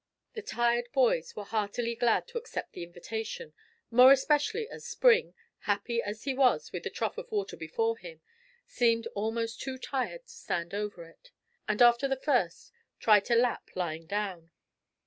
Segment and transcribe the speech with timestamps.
[0.33, 3.53] The tired boys were heartily glad to accept the invitation,
[3.91, 5.35] more especially as Spring,
[5.69, 8.19] happy as he was with the trough of water before him,
[8.65, 11.29] seemed almost too tired to stand over it,
[11.67, 14.49] and after the first, tried to lap, lying down.